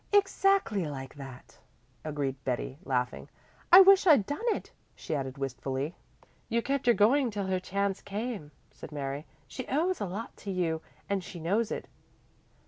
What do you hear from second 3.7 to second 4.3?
"I wish I'd